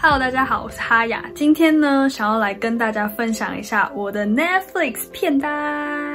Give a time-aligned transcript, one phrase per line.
[0.00, 1.24] Hello，大家好，我是哈雅。
[1.34, 6.07] 今天呢，想要来跟大家分享一下我的 Netflix 片单。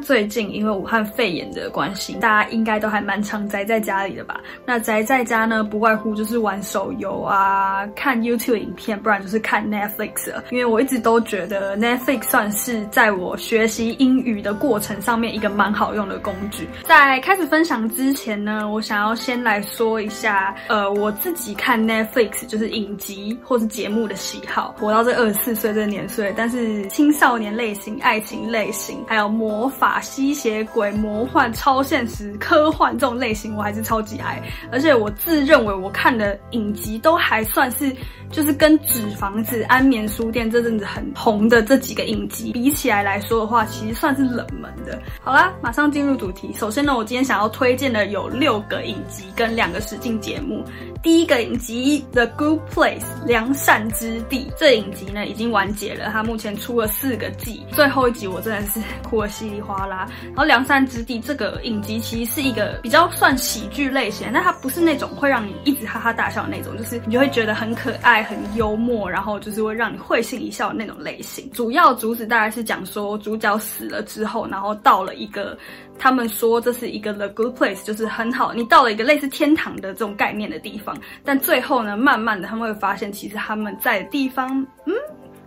[0.00, 4.40] 最近因为武汉肺炎的关系，大家应该都还蛮常宅在家里的吧？
[4.64, 10.44] 那宅在家呢，不外乎就是玩手游啊，看 YouTube 影片，不然就是看 Netflix 了。
[10.50, 16.68] 因为我一直都觉得 Netflix 算是在我学习英语的过程上面一个蛮好用的工具。
[16.84, 24.74] 在开始分享之前呢，我想要先来说一下，呃，我自己看 Netflix 就是影集或是节目的喜好。
[24.78, 29.87] 活到这二十四岁这年岁，但是青少年类型、爱情类型，还有魔法。
[30.00, 34.42] 吸血鬼、魔幻、超现实、科幻这种类型，我还是超级爱。
[34.70, 37.94] 而且我自认为我看的影集都还算是，
[38.30, 45.00] 就是跟《纸房子》《安眠书店》这阵子很红的这几个影集比起来来说的话，其实算是冷门的。
[45.22, 46.52] 好啦，马上进入主题。
[46.54, 50.64] 首先呢，我今天想要推荐的有六个影集跟两个实境节目。
[51.00, 60.08] 第一个影集《The Good Place》良善之地，这影集呢已经完结了，它目前出了四个季，最后一集我真的是哭得稀里哗啦。
[60.26, 71.50] 然后《梁山之地》这个影集其实是一个比较算喜剧类型，但它不是那种会让你一直哈哈大笑的那种，就是你就会觉得很可爱、很幽默，然后就是会让你会心一笑的那种类型。
[71.50, 75.56] 主要主旨大概是讲说主角死了之后，然后到了一个。
[76.00, 80.96] 他们说这是一个 the good place，就是很好，你到了一个类似天堂的这种概念的地方。
[81.24, 84.94] 但最后呢，慢慢的他们会发现，其实他们在的地方，嗯，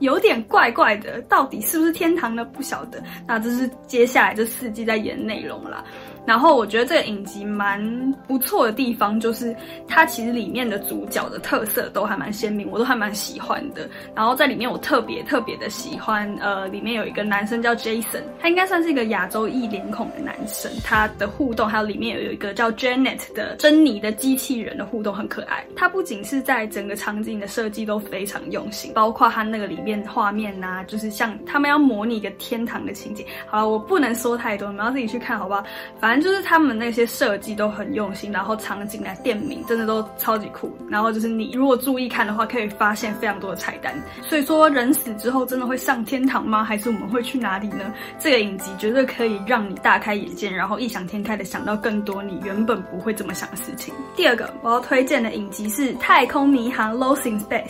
[0.01, 1.21] 有点怪怪的。
[1.29, 2.43] 到底是不是天堂呢？
[2.43, 3.01] 不晓得。
[3.25, 5.83] 那这是接下来这四季在演内容啦。
[6.25, 7.81] 然后我觉得这个影集蛮
[8.27, 9.55] 不错的地方，就是
[9.87, 13.89] 它其实里面的主角的特色都还蛮鲜明，我都还蛮喜欢的。
[14.15, 25.65] 然后在里面我特别特别的喜欢，呃，里面有一个男生叫 Jason，他应该算是一个亚洲裔脸孔的男生，他的互动还有里面有一个叫 Janet 的珍妮的机器人的互动很可爱。
[25.75, 33.25] 他不仅是在整个场景的设计都非常用心，包括他那个里面画面呐，就是像他们要模拟一个天堂的情景。
[33.47, 35.63] 好了，我不能说太多，你们要自己去看，好不好？
[35.99, 40.69] 反反正就是他们那些设计都很用心，然后场景啊、店名真的都超级酷。
[40.89, 43.95] 然后就是你如果注意看的话，可以发现非常多的菜单。
[44.21, 46.65] 所以说，人死之后真的会上天堂吗？
[46.65, 47.93] 还是我们会去哪里呢？
[48.19, 53.93] 这个影集绝对可以让你大开眼界，然后异想天开的想到更多你原本不会这么想的事情。
[54.13, 57.67] 第二个我要推荐的影集是《太空迷航 Lost in Space》。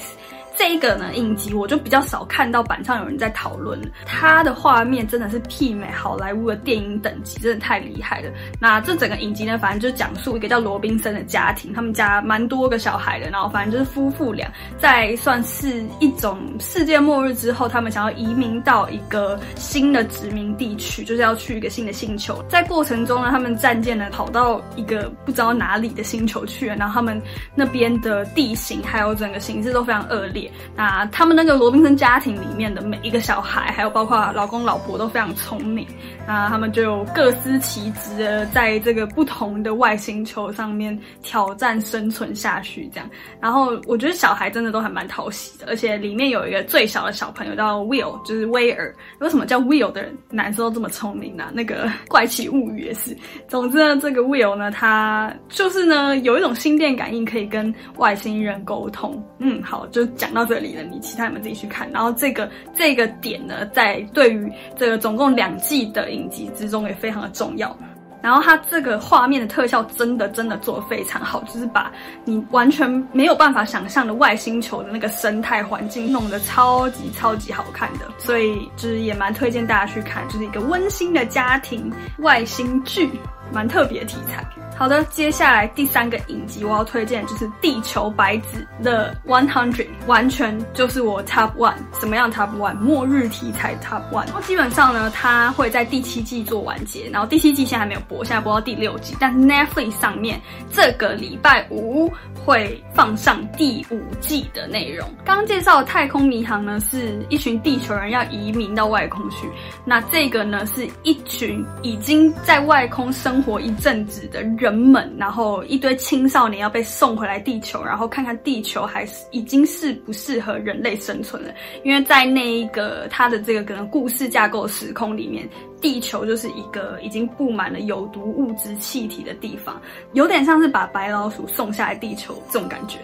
[0.61, 3.81] 这一个呢，影集我就比较少看到板上有人在讨论。
[4.05, 8.29] 它的画面真的是媲美好莱坞的电影等级，真的太厉害了。
[8.59, 22.39] 那这整个影集呢，反正就讲述一个叫罗宾森的家庭，他们家蛮多个小孩的，然后反正就是夫妇俩在算是一种世界末日之后，他们想要移民到一个新的殖民地区，就是要去一个新的星球。
[22.47, 27.19] 在过程中呢，他们战舰呢跑到一个不知道哪里的星球去了，然后他们
[27.55, 30.50] 那边的地形还有整个形势都非常恶劣。
[30.75, 35.85] 那他们那个罗宾森家庭里面的每一个小孩，还有包括老公老婆都非常聪明，
[36.27, 43.09] 那他们就各司其职的在这个不同的外星球上面挑战生存下去，这样。
[43.39, 48.95] 然后我觉得小孩真的都还蛮讨喜的，而且里面有一个最小的小朋友叫 Will，就是威尔。
[49.19, 51.51] 为什么叫 Will 的人男生都这么聪明呢？
[51.53, 53.15] 那个怪奇物语也是。
[53.47, 59.23] 总之呢，这个 Will 呢，他就是呢有一种心电感应，可以跟外星人沟通。
[59.37, 60.30] 嗯，好，就讲。
[60.33, 61.89] 到这里了，你其他你们自己去看。
[61.91, 67.75] 然后这个这个点呢，在对于这个总共两季的影集之中也非常的重要。
[68.21, 71.91] 然后它这个画面的特效真的真的做的非常好，就是把
[72.23, 78.05] 你完全没有办法想象的外星球的那个生态环境弄得超级超级好看的。
[78.19, 83.09] 所以就是也蛮推荐大家去看，就是一个温馨的家庭外星剧，
[83.51, 84.45] 蛮特别题材。
[84.77, 92.73] 好的，接下来第三个影集我要推荐就是《地球白子》的 One Hundred，完全就是我 Top One，什么样 Top One？
[92.77, 94.25] 末日题材 Top One。
[94.41, 102.11] 基本上呢，它会在第七季做完结，然后第七季现在还没有播，现在播到第六季，但 Netflix 上面这个礼拜五
[102.43, 105.07] 会放上第五季的内容。
[105.23, 109.47] 刚介绍的太空迷航呢，是一群地球人要移民到外空去，
[109.85, 114.70] 那这个呢是一群已经在外空生活一阵子的人。
[114.71, 121.53] 人们，然后一堆青少年要被送回来地球，然后看看地球还是已经适不适合人类生存了。
[121.83, 125.47] 因为在那一个他的这个可能故事架构时空里面，
[125.81, 129.81] 地球就是一个已经布满了有毒物质气体的地方，
[130.13, 132.97] 有点像是把白老鼠送下来地球这种感觉。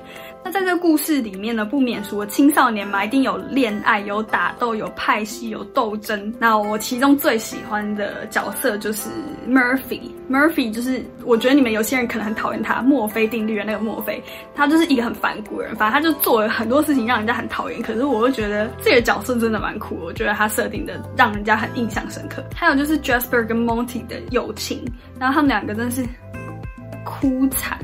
[0.47, 6.33] 那在这个故事里面呢，不免说青少年嘛，一定有恋爱、有打斗、有派系、有斗争。
[6.39, 9.09] 那我其中最喜欢的角色就是
[9.45, 9.99] Murphy。
[10.31, 14.23] Murphy 就是我觉得你们有些人可能很讨厌他，墨菲定律的那个墨菲，
[14.55, 17.81] 他就是一个很反骨的人，反正他就做了很多事情让人家很讨厌。
[17.81, 22.41] 可是我又觉得这个角色真的蛮酷，我觉得他设定的让人家很印象深刻。
[22.55, 24.81] 还有就是 Jasper 跟 Monty 的友情，
[25.19, 26.05] 然后他们两个真的是
[27.03, 27.77] 哭惨。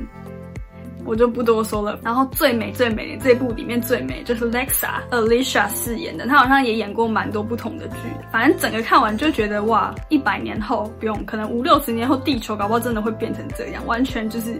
[1.05, 1.99] 我就不多说了。
[2.03, 7.95] 然后最美最美这部里面最美就是 Lexa Alicia 饰演的，她好像也演过蛮多不同的剧。
[8.31, 14.59] 反正整个看完就觉得哇，一百年后不用，可能五六十年后地球搞不好真的会变成这样，完全就是。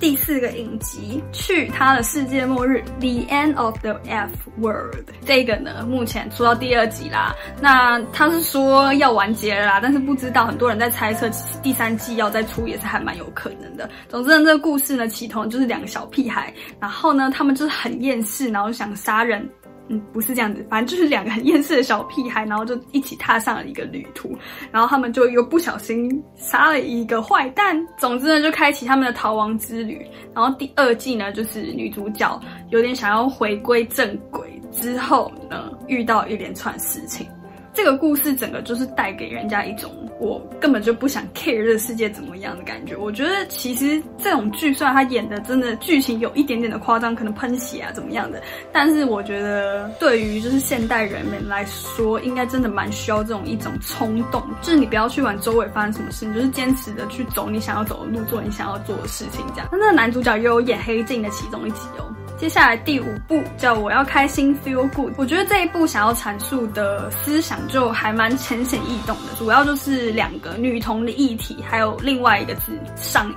[0.00, 5.04] 第四个影集去他的世界末日，The End of the F World。
[5.26, 7.36] 这个呢，目前出到第二集啦。
[7.60, 13.88] 那他是说要完结了啦，但是不知道很多人在猜测，其实第三季要再出也是还蛮有可能的。
[14.08, 19.46] 总之呢，这个故事呢，起头就是两个小屁孩，然后呢，他们就是很厌世，然后想杀人。
[19.92, 24.32] 嗯，不是这样子，反正就是两个很厌世的小屁孩，然后就一起踏上了一个旅途，
[24.70, 27.76] 然后他们就又不小心杀了一个坏蛋。
[27.98, 30.06] 总之呢，就开启他们的逃亡之旅。
[30.32, 32.40] 然后第二季呢，就是女主角
[32.70, 37.26] 有点想要回归正轨，之后呢，遇到一连串事情。
[37.74, 39.90] 这个故事整个就是带给人家一种
[40.20, 42.94] 我根本就不想 care 这个世界怎么样的感觉。
[42.94, 59.68] 我觉得其实这种剧虽然他演的真的剧情有一点点的夸张，可能喷血啊怎么样的，但是我觉得对于就是现代人们来说，应该真的蛮需要这种一种冲动，就是你不要去管周围发生什么事，你就是坚持的去走你想要走的路，做你想要做的事情这样。
[59.72, 62.14] 那那个男主角也有演黑镜的其中一集哦。
[62.40, 73.36] 接下来第五部叫我要开心 feel good，我觉得这一部想要阐述的思想就还蛮浅显易懂的，主要就是两个女童的议题，还有另外一个字上瘾。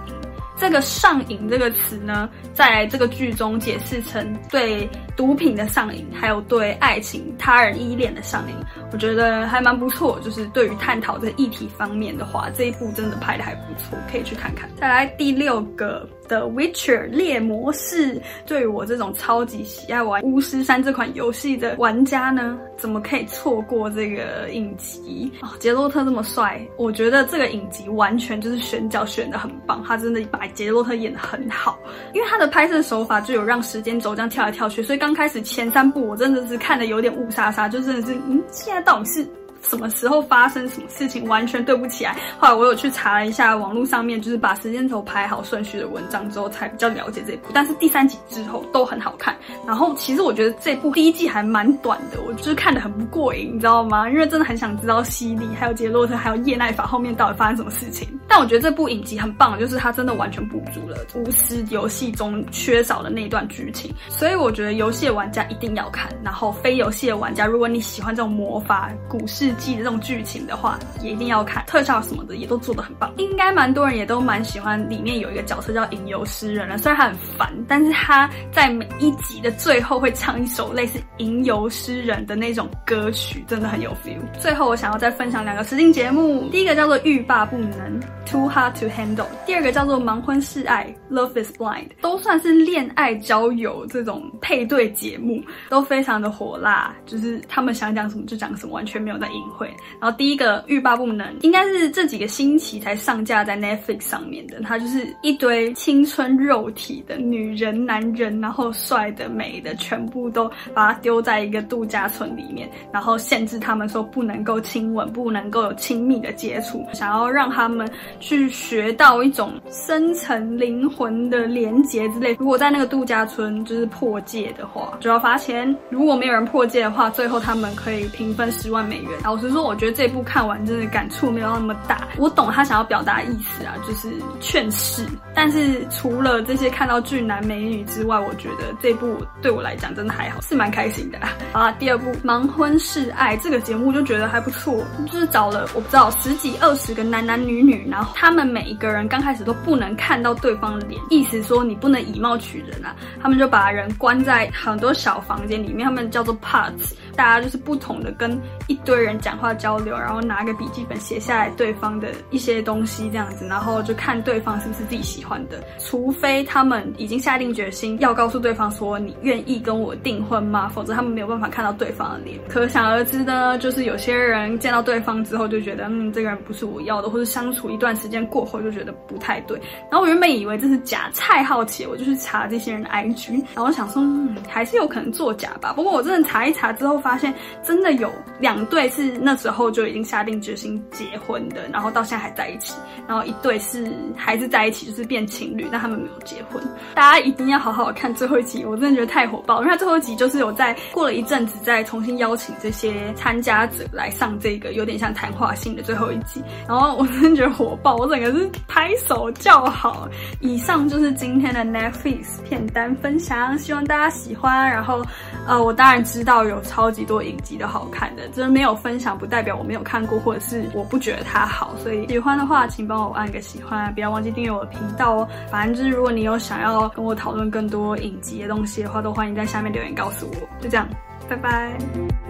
[0.56, 8.56] 这个上瘾这个词呢，在这个剧中解释成对毒品的上瘾，还有对爱情、他人依恋的上瘾，
[8.94, 10.18] 我觉得还蛮不错。
[10.24, 14.70] 就是对于探讨这个议题方面的话，这一部真的拍的还不错，可以去看看。
[14.80, 16.08] 再来第六个。
[16.34, 25.54] 的 Witcher 猎魔士，对于我这种超级喜爱玩巫师三这款游戏的玩家呢，怎么可以错过这个影集啊？
[25.60, 31.78] 杰洛特这么帅，我觉得这个影集完全就是选角选的很棒，他真的把杰洛特演的很好，
[32.14, 39.28] 因为他的拍摄手法就有让时间轴这样跳来跳去，所以刚开始前三部我真的是看的有点雾沙沙，就真的是嗯，现在到底是。
[39.64, 42.16] 什么时候发生什么事情完全对不起来。
[42.38, 47.50] 后来我有去查了一下网络上面，就是把时间轴排好顺序的文章之后，才比较了解这部。
[47.54, 49.36] 但是第三集之后都很好看。
[49.66, 54.10] 然后其实我觉得这部第一季还蛮短的，我就是看的很不过瘾，你知道吗？
[54.10, 58.08] 因为真的很想知道西利、还有杰洛特、还有叶奈法后面到底发生什么事情。
[58.28, 63.94] 但我觉得这部影集很棒，就是它真的完全补足了巫师游戏中缺少的那段剧情。
[64.10, 66.12] 所以我觉得游戏玩家一定要看。
[66.24, 69.26] 然后非游戏的玩家，如果你喜欢这种魔法故
[69.58, 73.14] 记的这种剧情的话，也一定要看特效什么的，也都做得很棒。
[73.18, 76.78] 应该蛮多人也都蛮喜欢，里面有一个角色叫吟游诗人了。
[76.78, 84.20] 虽然他很烦，但是他在每一集的最后会唱一首类似吟游诗人的那种歌曲，真的很有 feel。
[84.40, 99.68] 最后我想要再分享两个实境节目，第一个叫做欲罢不能 （Too Hard to Handle），第二个叫做盲婚试爱 （Love is Blind），都算是恋爱交友这种配对节目，都非常的火辣，就是他们想讲什么就讲什么，完全没有在隐晦。
[100.00, 104.62] 然后第一个欲罢不能，应该是这几个星期才上架在 Netflix 上面的。
[104.62, 122.36] 它就是一堆青春肉体的女人、男人，然后帅的、美的，全部都把它丢在一个度假村里面，然后限制他们说不能够亲吻，不能够有亲密的接触，想要让他们去学到一种深层灵魂的连接之类。
[122.40, 129.12] 如果在那个度假村就是破戒的话，就要罚钱；如果没有人破戒的话，最后他们可以平分十万美元。
[129.34, 129.64] 老实说。
[129.64, 132.08] 我觉得这部看完真的感触没有那么大。
[132.18, 135.04] 我懂他想要表达意思啊，就是劝世。
[135.34, 141.18] 但是除了这些看到俊男美女之外，我觉得这部对我来讲真的还好，是蛮开心的。
[141.52, 152.94] 好啦，第二部《盲婚试爱》这个节目就觉得还不错，就是找了我不知道十几二十个男男女女，然后他们每一个人刚开始都不能看到对方的脸，意思说你不能以貌取人啊。
[153.22, 156.74] 他们就把人关在很多小房间里面，他们叫做 part
[157.16, 159.54] 大家就是不同的跟一堆人讲话。
[159.54, 165.64] 交流，然后拿个笔记本写下来对方的一些东西，这样子，然后就看对方是不是自己喜欢的。
[165.80, 170.68] 除非他们已经下定决心要告诉对方说你愿意跟我订婚吗？
[170.74, 172.40] 否则他们没有办法看到对方的脸。
[172.50, 179.58] 可想而知呢，就是有些人见到对方之后就觉得，嗯，这个人不是我要的，或者相处一段时间过后就觉得不太对。
[179.90, 185.74] 然后我原本以为这是假，太好奇，我就去查这些人的 IG，然后想说，嗯，还是有可能作假吧。
[185.74, 187.34] 不过我真的查一查之后，发现
[187.64, 192.74] 真的有两对是那时候就已经下定决心结婚的，然后到现在还在一起，
[193.08, 196.64] 然后一对是还是在一起，就是变情侣，但他们没有结婚。
[196.96, 210.08] 大家一定要好好看最后一集，我真的觉得太火爆，因为最后一集就是有在过了一阵子再重新邀请这些参加者来上这个有点像谈话性的最后一集，然后我真的觉得火爆，我整个是拍手叫好。
[210.40, 214.70] 以上就是今天的 Netflix 片单分享，希望大家喜欢。
[214.70, 215.04] 然后，
[215.48, 221.76] 呃，我当然知道有超级多影集的好看的，就是没有分享不代表我没有看过，或者是我不觉得它好。
[221.84, 225.28] 所以喜欢的话，请帮我按个喜欢，不要忘记订阅我的频道哦。
[225.52, 230.62] 反正就是如果你有想要跟我讨论更多影集的东西的话，都欢迎在下面留言告诉我。
[230.62, 230.88] 就这样，
[231.28, 232.23] 拜拜。